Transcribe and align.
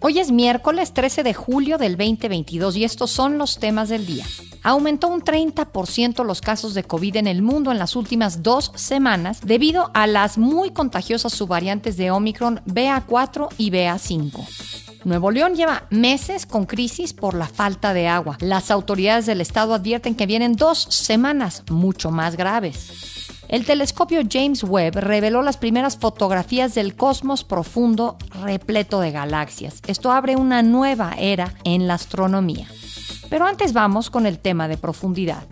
Hoy 0.00 0.20
es 0.20 0.30
miércoles 0.30 0.92
13 0.94 1.24
de 1.24 1.34
julio 1.34 1.76
del 1.76 1.96
2022 1.96 2.76
y 2.76 2.84
estos 2.84 3.10
son 3.10 3.36
los 3.36 3.58
temas 3.58 3.88
del 3.88 4.06
día. 4.06 4.24
Aumentó 4.62 5.08
un 5.08 5.22
30% 5.22 6.24
los 6.24 6.40
casos 6.40 6.74
de 6.74 6.84
COVID 6.84 7.16
en 7.16 7.26
el 7.26 7.42
mundo 7.42 7.72
en 7.72 7.78
las 7.80 7.96
últimas 7.96 8.44
dos 8.44 8.70
semanas 8.76 9.40
debido 9.44 9.90
a 9.94 10.06
las 10.06 10.38
muy 10.38 10.70
contagiosas 10.70 11.32
subvariantes 11.32 11.96
de 11.96 12.12
Omicron 12.12 12.60
BA4 12.64 13.48
y 13.58 13.72
BA5. 13.72 14.46
Nuevo 15.04 15.32
León 15.32 15.56
lleva 15.56 15.88
meses 15.90 16.46
con 16.46 16.66
crisis 16.66 17.12
por 17.12 17.34
la 17.34 17.48
falta 17.48 17.92
de 17.92 18.06
agua. 18.06 18.36
Las 18.40 18.70
autoridades 18.70 19.26
del 19.26 19.40
estado 19.40 19.74
advierten 19.74 20.14
que 20.14 20.26
vienen 20.26 20.54
dos 20.54 20.78
semanas 20.90 21.64
mucho 21.70 22.12
más 22.12 22.36
graves. 22.36 23.17
El 23.48 23.64
telescopio 23.64 24.20
James 24.30 24.62
Webb 24.62 24.96
reveló 24.96 25.40
las 25.40 25.56
primeras 25.56 25.96
fotografías 25.96 26.74
del 26.74 26.94
cosmos 26.94 27.44
profundo 27.44 28.18
repleto 28.42 29.00
de 29.00 29.10
galaxias. 29.10 29.80
Esto 29.86 30.12
abre 30.12 30.36
una 30.36 30.62
nueva 30.62 31.14
era 31.18 31.54
en 31.64 31.88
la 31.88 31.94
astronomía. 31.94 32.66
Pero 33.30 33.46
antes 33.46 33.72
vamos 33.72 34.10
con 34.10 34.26
el 34.26 34.38
tema 34.38 34.68
de 34.68 34.76
profundidad. 34.76 35.46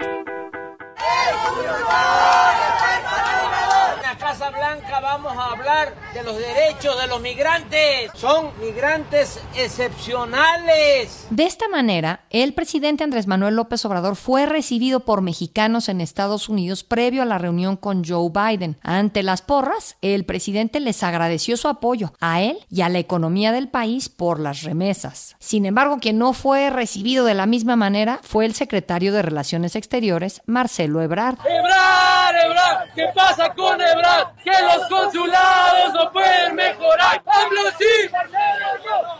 Hablar 5.67 5.95
de 6.15 6.23
los 6.23 6.39
derechos 6.39 7.01
de 7.01 7.07
los 7.09 7.21
migrantes. 7.21 8.11
Son 8.15 8.51
migrantes 8.61 9.41
excepcionales. 9.57 11.27
De 11.31 11.45
esta 11.45 11.69
manera, 11.69 12.21
el 12.31 12.55
presidente 12.55 13.03
Andrés 13.03 13.27
Manuel 13.27 13.57
López 13.57 13.85
Obrador 13.85 14.15
fue 14.15 14.47
recibido 14.47 15.01
por 15.01 15.23
mexicanos 15.23 15.89
en 15.89 16.01
Estados 16.01 16.49
Unidos 16.49 16.85
previo 16.85 17.23
a 17.23 17.27
la 17.27 17.39
reunión 17.39 17.77
con 17.77 18.05
Joe 18.05 18.31
Biden. 18.31 18.79
Ante 18.83 19.25
las 19.25 19.43
porras, 19.43 19.97
el 20.03 20.25
presidente 20.25 20.79
les 20.79 21.03
agradeció 21.03 21.57
su 21.57 21.67
apoyo 21.69 22.13
a 22.21 22.41
él 22.41 22.59
y 22.71 22.83
a 22.83 22.89
la 22.89 22.99
economía 22.99 23.51
del 23.51 23.69
país 23.69 24.09
por 24.09 24.39
las 24.39 24.63
remesas. 24.63 25.35
Sin 25.41 25.67
embargo, 25.67 25.99
quien 26.01 26.19
no 26.19 26.33
fue 26.33 26.71
recibido 26.71 27.25
de 27.25 27.35
la 27.35 27.47
misma 27.47 27.75
manera 27.75 28.21
fue 28.23 28.47
el 28.47 28.55
secretario 28.55 29.13
de 29.13 29.23
Relaciones 29.23 29.75
Exteriores, 29.75 30.43
Marcelo 30.47 31.03
Ebrard. 31.03 31.39
¡Ebrard, 31.45 32.37
Ebrard! 32.45 32.95
¿Qué 32.95 33.07
pasa 33.15 33.53
con 33.53 33.81
Ebrard? 33.81 34.37
que 34.45 34.53
los 34.63 34.87
consulados 34.89 35.56
no 35.93 36.13
pueden 36.13 36.55
mejorar. 36.55 37.23
¡Hablo 37.27 37.61
sí! 37.79 37.85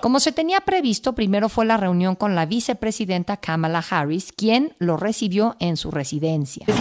Como 0.01 0.21
se 0.21 0.33
tenía 0.33 0.61
previsto, 0.61 1.15
primero 1.15 1.49
fue 1.49 1.65
la 1.65 1.77
reunión 1.77 2.15
con 2.15 2.35
la 2.35 2.47
vicepresidenta 2.47 3.39
Kamala 3.39 3.85
Harris, 3.89 4.33
quien 4.33 4.75
lo 4.79 4.97
recibió 4.97 5.57
en 5.59 5.77
su 5.77 5.91
residencia. 5.91 6.65
El 6.69 6.75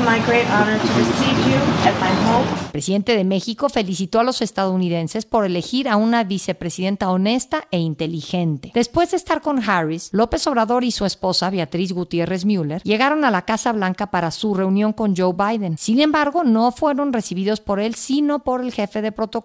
presidente 2.72 3.18
de 3.18 3.24
México 3.24 3.70
felicitó 3.70 4.20
a 4.20 4.24
los 4.24 4.42
estadounidenses 4.42 5.26
por 5.26 5.46
elegir 5.46 5.90
a 5.90 5.96
una 5.96 6.24
vicepresidenta 6.24 7.10
honesta 7.10 7.68
e 7.72 7.80
inteligente. 7.80 8.72
Después 8.74 9.12
de 9.12 9.18
estar 9.18 9.42
con 9.42 9.68
Harris, 9.68 10.10
López 10.12 10.46
Obrador 10.48 10.84
y 10.84 10.92
su 10.92 11.06
esposa 11.06 11.50
Beatriz 11.50 11.94
Gutiérrez 11.94 12.46
Müller 12.46 12.82
llegaron 12.84 13.26
a 13.26 13.32
la 13.32 13.44
Casa 13.44 13.72
Blanca 13.72 14.12
para 14.12 14.32
su 14.32 14.54
reunión 14.54 14.94
con 14.94 15.16
Joe 15.16 15.34
Biden. 15.34 15.78
Sin 15.78 16.00
embargo, 16.00 16.44
no 16.44 16.72
fueron 16.72 17.14
recibidos 17.14 17.60
por 17.60 17.80
él, 17.80 17.96
sino 17.96 18.40
por 18.40 18.62
el 18.62 18.72
jefe 18.72 19.02
de 19.02 19.12
protocolo 19.12 19.45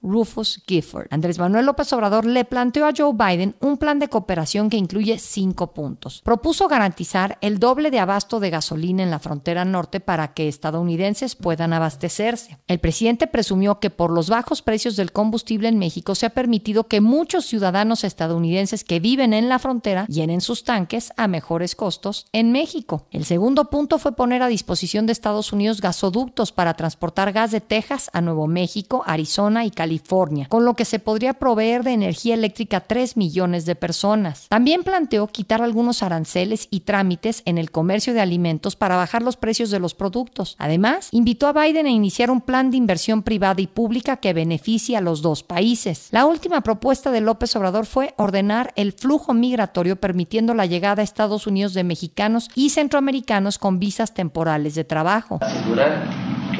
Rufus 0.00 0.62
Gifford. 0.66 1.08
Andrés 1.10 1.38
Manuel 1.38 1.66
López 1.66 1.92
Obrador 1.92 2.24
le 2.24 2.44
planteó 2.44 2.86
a 2.86 2.92
Joe 2.96 3.12
Biden 3.14 3.56
un 3.60 3.78
plan 3.78 3.98
de 3.98 4.08
cooperación 4.08 4.70
que 4.70 4.76
incluye 4.76 5.18
cinco 5.18 5.72
puntos. 5.72 6.22
Propuso 6.22 6.68
garantizar 6.68 7.38
el 7.40 7.58
doble 7.58 7.90
de 7.90 7.98
abasto 7.98 8.38
de 8.38 8.50
gasolina 8.50 9.02
en 9.02 9.10
la 9.10 9.18
frontera 9.18 9.64
norte 9.64 10.00
para 10.00 10.34
que 10.34 10.48
estadounidenses 10.48 11.34
puedan 11.34 11.72
abastecerse. 11.72 12.58
El 12.68 12.78
presidente 12.78 13.26
presumió 13.26 13.80
que 13.80 13.90
por 13.90 14.12
los 14.12 14.28
bajos 14.28 14.62
precios 14.62 14.96
del 14.96 15.12
combustible 15.12 15.68
en 15.68 15.78
México 15.78 16.14
se 16.14 16.26
ha 16.26 16.30
permitido 16.30 16.84
que 16.84 17.00
muchos 17.00 17.46
ciudadanos 17.46 18.04
estadounidenses 18.04 18.84
que 18.84 19.00
viven 19.00 19.32
en 19.32 19.48
la 19.48 19.58
frontera 19.58 20.06
llenen 20.06 20.40
sus 20.40 20.64
tanques 20.64 21.12
a 21.16 21.26
mejores 21.26 21.74
costos 21.74 22.26
en 22.32 22.52
México. 22.52 23.06
El 23.10 23.24
segundo 23.24 23.64
punto 23.66 23.98
fue 23.98 24.12
poner 24.12 24.42
a 24.42 24.48
disposición 24.48 25.06
de 25.06 25.12
Estados 25.12 25.52
Unidos 25.52 25.80
gasoductos 25.80 26.52
para 26.52 26.74
transportar 26.74 27.32
gas 27.32 27.50
de 27.50 27.60
Texas 27.60 28.10
a 28.12 28.20
Nuevo 28.20 28.46
México, 28.46 29.02
Arizona 29.06 29.37
y 29.38 29.70
California 29.70 30.48
con 30.48 30.64
lo 30.64 30.74
que 30.74 30.84
se 30.84 30.98
podría 30.98 31.34
proveer 31.34 31.84
de 31.84 31.92
energía 31.92 32.34
eléctrica 32.34 32.78
a 32.78 32.80
3 32.80 33.16
millones 33.16 33.66
de 33.66 33.76
personas. 33.76 34.48
También 34.48 34.82
planteó 34.82 35.28
quitar 35.28 35.62
algunos 35.62 36.02
aranceles 36.02 36.66
y 36.72 36.80
trámites 36.80 37.42
en 37.44 37.56
el 37.56 37.70
comercio 37.70 38.14
de 38.14 38.20
alimentos 38.20 38.74
para 38.74 38.96
bajar 38.96 39.22
los 39.22 39.36
precios 39.36 39.70
de 39.70 39.78
los 39.78 39.94
productos. 39.94 40.56
Además, 40.58 41.08
invitó 41.12 41.46
a 41.46 41.52
Biden 41.52 41.86
a 41.86 41.90
iniciar 41.90 42.32
un 42.32 42.40
plan 42.40 42.72
de 42.72 42.78
inversión 42.78 43.22
privada 43.22 43.60
y 43.60 43.68
pública 43.68 44.16
que 44.16 44.32
beneficie 44.32 44.96
a 44.96 45.00
los 45.00 45.22
dos 45.22 45.44
países. 45.44 46.08
La 46.10 46.26
última 46.26 46.62
propuesta 46.62 47.12
de 47.12 47.20
López 47.20 47.54
Obrador 47.54 47.86
fue 47.86 48.14
ordenar 48.16 48.72
el 48.74 48.92
flujo 48.92 49.34
migratorio 49.34 49.96
permitiendo 49.96 50.52
la 50.52 50.66
llegada 50.66 51.02
a 51.02 51.04
Estados 51.04 51.46
Unidos 51.46 51.74
de 51.74 51.84
mexicanos 51.84 52.50
y 52.56 52.70
centroamericanos 52.70 53.58
con 53.58 53.78
visas 53.78 54.14
temporales 54.14 54.74
de 54.74 54.82
trabajo 54.82 55.38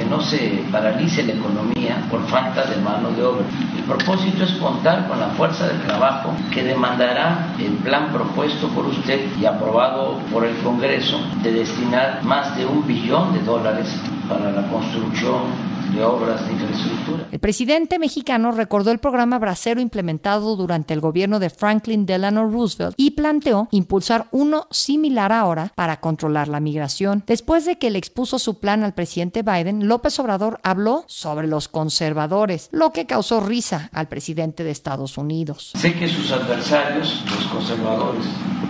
no 0.09 0.21
se 0.21 0.65
paralice 0.71 1.23
la 1.25 1.33
economía 1.33 2.03
por 2.11 2.27
falta 2.29 2.65
de 2.65 2.81
mano 2.81 3.11
de 3.11 3.23
obra. 3.23 3.45
El 3.77 3.85
propósito 3.85 4.45
es 4.45 4.53
contar 4.53 5.07
con 5.09 5.21
la 5.21 5.29
fuerza 5.29 5.67
de 5.69 5.79
trabajo 5.81 6.35
que 6.53 6.65
demandará 6.65 7.55
el 7.59 7.73
plan 7.79 8.11
propuesto 8.13 8.69
por 8.69 8.87
usted 8.87 9.29
y 9.39 9.45
aprobado 9.45 10.19
por 10.33 10.45
el 10.45 10.57
Congreso 10.59 11.21
de 11.43 11.53
destinar 11.53 12.23
más 12.25 12.57
de 12.57 12.67
un 12.67 12.87
billón 12.87 13.33
de 13.35 13.41
dólares 13.41 13.95
para 14.29 14.51
la 14.51 14.63
construcción 14.69 15.78
de 15.93 16.05
obras 16.05 16.47
de 16.47 16.53
infraestructura. 16.53 17.29
El 17.31 17.39
presidente 17.39 17.99
mexicano 17.99 18.53
recordó 18.53 18.91
el 18.91 18.99
programa 18.99 19.39
Bracero 19.39 19.81
implementado 19.81 20.57
durante 20.57 20.95
el 20.95 21.01
gobierno 21.01 21.39
de 21.39 21.51
Franklin 21.51 22.07
Delano 22.07 22.49
Roosevelt 22.51 22.95
y 22.97 23.13
planteó 23.13 23.69
impulsar 23.71 24.29
uno 24.31 24.67
similar 24.71 25.33
ahora 25.33 25.73
para 25.75 26.01
controlar 26.01 26.49
la 26.49 26.61
migración. 26.61 27.23
Después 27.27 27.65
de 27.65 27.79
que 27.79 27.91
le 27.91 27.99
expuso 27.99 28.39
su 28.39 28.59
plan 28.59 28.83
al 28.85 28.95
presidente 28.95 29.43
Biden, 29.43 29.89
López 29.89 30.19
Obrador 30.19 30.61
habló 30.63 31.05
sobre 31.07 31.47
los 31.47 31.69
conservadores, 31.69 32.69
lo 32.73 32.93
que 32.93 33.07
causó 33.07 33.41
risa 33.41 33.91
al 33.93 34.09
presidente 34.09 34.65
de 34.65 34.71
Estados 34.71 35.19
Unidos. 35.19 35.73
Sé 35.75 35.95
que 35.95 36.09
sus 36.09 36.31
adversarios, 36.33 37.25
los 37.31 37.47
conservadores, 37.47 38.25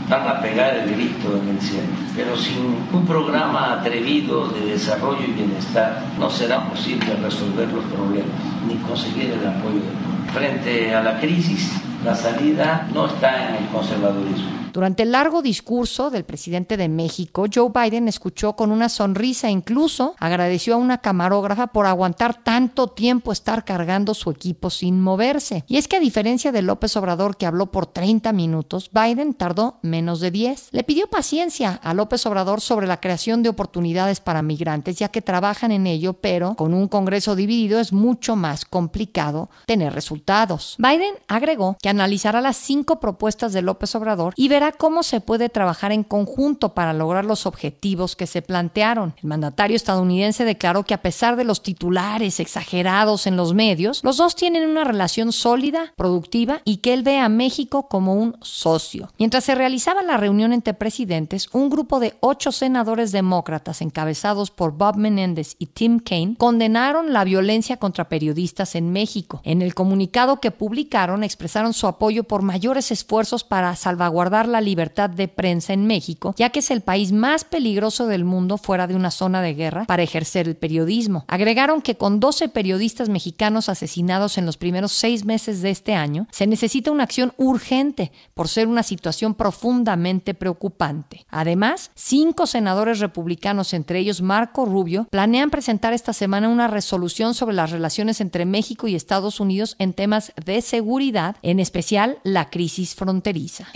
van 0.08 0.26
a 0.26 0.40
pegar 0.40 0.74
el 0.76 0.90
grito 0.94 1.36
en 1.36 1.48
el 1.48 1.60
cielo, 1.60 1.88
pero 2.16 2.36
sin 2.36 2.76
un 2.92 3.06
programa 3.06 3.74
atrevido 3.74 4.48
de 4.48 4.72
desarrollo 4.72 5.24
y 5.26 5.32
bienestar 5.32 6.02
no 6.18 6.30
será 6.30 6.64
posible 6.68 7.14
resolver 7.22 7.68
los 7.68 7.84
problemas 7.84 8.30
ni 8.66 8.76
conseguir 8.76 9.32
el 9.32 9.46
apoyo 9.46 9.74
del 9.74 9.82
pueblo. 9.82 10.32
Frente 10.32 10.94
a 10.94 11.02
la 11.02 11.20
crisis, 11.20 11.72
la 12.04 12.14
salida 12.14 12.88
no 12.92 13.06
está 13.06 13.48
en 13.48 13.64
el 13.64 13.66
conservadurismo 13.70 14.67
durante 14.72 15.02
el 15.02 15.12
largo 15.12 15.42
discurso 15.42 16.10
del 16.10 16.24
presidente 16.24 16.76
de 16.76 16.88
México, 16.88 17.46
Joe 17.52 17.70
Biden 17.74 18.08
escuchó 18.08 18.54
con 18.54 18.70
una 18.70 18.88
sonrisa 18.88 19.48
e 19.48 19.52
incluso 19.52 20.14
agradeció 20.18 20.74
a 20.74 20.78
una 20.78 20.98
camarógrafa 20.98 21.68
por 21.68 21.86
aguantar 21.86 22.42
tanto 22.42 22.88
tiempo 22.88 23.32
estar 23.32 23.64
cargando 23.64 24.14
su 24.14 24.30
equipo 24.30 24.70
sin 24.70 25.00
moverse. 25.00 25.64
Y 25.66 25.76
es 25.76 25.88
que 25.88 25.96
a 25.96 26.00
diferencia 26.00 26.52
de 26.52 26.62
López 26.62 26.96
Obrador 26.96 27.36
que 27.36 27.46
habló 27.46 27.66
por 27.70 27.86
30 27.86 28.32
minutos, 28.32 28.90
Biden 28.92 29.34
tardó 29.34 29.78
menos 29.82 30.20
de 30.20 30.30
10. 30.30 30.68
Le 30.72 30.84
pidió 30.84 31.08
paciencia 31.08 31.72
a 31.82 31.94
López 31.94 32.24
Obrador 32.26 32.60
sobre 32.60 32.86
la 32.86 33.00
creación 33.00 33.42
de 33.42 33.48
oportunidades 33.48 34.20
para 34.20 34.42
migrantes, 34.42 34.96
ya 34.96 35.08
que 35.08 35.22
trabajan 35.22 35.72
en 35.72 35.86
ello, 35.86 36.14
pero 36.14 36.54
con 36.54 36.74
un 36.74 36.88
Congreso 36.88 37.36
dividido 37.36 37.80
es 37.80 37.92
mucho 37.92 38.36
más 38.36 38.64
complicado 38.64 39.50
tener 39.66 39.92
resultados. 39.92 40.76
Biden 40.78 41.14
agregó 41.28 41.76
que 41.80 41.88
analizará 41.88 42.40
las 42.40 42.56
cinco 42.56 43.00
propuestas 43.00 43.52
de 43.52 43.62
López 43.62 43.94
Obrador 43.94 44.34
y 44.36 44.48
verá 44.48 44.57
cómo 44.72 45.02
se 45.02 45.20
puede 45.20 45.48
trabajar 45.48 45.92
en 45.92 46.04
conjunto 46.04 46.74
para 46.74 46.92
lograr 46.92 47.24
los 47.24 47.46
objetivos 47.46 48.16
que 48.16 48.26
se 48.26 48.42
plantearon. 48.42 49.14
El 49.22 49.28
mandatario 49.28 49.76
estadounidense 49.76 50.44
declaró 50.44 50.84
que 50.84 50.94
a 50.94 51.02
pesar 51.02 51.36
de 51.36 51.44
los 51.44 51.62
titulares 51.62 52.40
exagerados 52.40 53.26
en 53.26 53.36
los 53.36 53.54
medios, 53.54 54.02
los 54.02 54.16
dos 54.16 54.34
tienen 54.34 54.68
una 54.68 54.84
relación 54.84 55.32
sólida, 55.32 55.92
productiva 55.96 56.60
y 56.64 56.78
que 56.78 56.94
él 56.94 57.02
ve 57.02 57.18
a 57.18 57.28
México 57.28 57.88
como 57.88 58.14
un 58.14 58.36
socio. 58.42 59.10
Mientras 59.18 59.44
se 59.44 59.54
realizaba 59.54 60.02
la 60.02 60.16
reunión 60.16 60.52
entre 60.52 60.74
presidentes, 60.74 61.48
un 61.52 61.70
grupo 61.70 62.00
de 62.00 62.16
ocho 62.20 62.52
senadores 62.52 63.12
demócratas 63.12 63.80
encabezados 63.82 64.50
por 64.50 64.72
Bob 64.72 64.96
Menéndez 64.96 65.56
y 65.58 65.66
Tim 65.66 66.00
Kaine 66.00 66.36
condenaron 66.36 67.12
la 67.12 67.24
violencia 67.24 67.76
contra 67.76 68.08
periodistas 68.08 68.74
en 68.74 68.92
México. 68.92 69.40
En 69.44 69.62
el 69.62 69.74
comunicado 69.74 70.40
que 70.40 70.50
publicaron 70.50 71.22
expresaron 71.22 71.72
su 71.72 71.86
apoyo 71.86 72.24
por 72.24 72.42
mayores 72.42 72.90
esfuerzos 72.90 73.44
para 73.44 73.74
salvaguardar 73.76 74.47
la 74.48 74.60
libertad 74.60 75.10
de 75.10 75.28
prensa 75.28 75.72
en 75.72 75.86
México, 75.86 76.34
ya 76.36 76.50
que 76.50 76.60
es 76.60 76.70
el 76.70 76.80
país 76.80 77.12
más 77.12 77.44
peligroso 77.44 78.06
del 78.06 78.24
mundo 78.24 78.58
fuera 78.58 78.86
de 78.86 78.94
una 78.94 79.10
zona 79.10 79.42
de 79.42 79.54
guerra 79.54 79.84
para 79.84 80.02
ejercer 80.02 80.48
el 80.48 80.56
periodismo. 80.56 81.24
Agregaron 81.28 81.82
que 81.82 81.96
con 81.96 82.20
12 82.20 82.48
periodistas 82.48 83.08
mexicanos 83.08 83.68
asesinados 83.68 84.38
en 84.38 84.46
los 84.46 84.56
primeros 84.56 84.92
seis 84.92 85.24
meses 85.24 85.62
de 85.62 85.70
este 85.70 85.94
año, 85.94 86.26
se 86.30 86.46
necesita 86.46 86.90
una 86.90 87.04
acción 87.04 87.32
urgente 87.36 88.12
por 88.34 88.48
ser 88.48 88.68
una 88.68 88.82
situación 88.82 89.34
profundamente 89.34 90.34
preocupante. 90.34 91.26
Además, 91.30 91.90
cinco 91.94 92.46
senadores 92.46 93.00
republicanos, 93.00 93.74
entre 93.74 93.98
ellos 93.98 94.22
Marco 94.22 94.64
Rubio, 94.64 95.06
planean 95.10 95.50
presentar 95.50 95.92
esta 95.92 96.12
semana 96.12 96.48
una 96.48 96.68
resolución 96.68 97.34
sobre 97.34 97.54
las 97.54 97.70
relaciones 97.70 98.20
entre 98.20 98.44
México 98.44 98.88
y 98.88 98.94
Estados 98.94 99.40
Unidos 99.40 99.76
en 99.78 99.92
temas 99.92 100.32
de 100.44 100.62
seguridad, 100.62 101.36
en 101.42 101.60
especial 101.60 102.18
la 102.22 102.50
crisis 102.50 102.94
fronteriza. 102.94 103.66